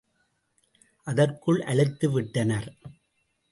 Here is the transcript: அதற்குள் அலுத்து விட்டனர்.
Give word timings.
அதற்குள் 1.07 1.59
அலுத்து 1.61 2.09
விட்டனர். 2.11 2.69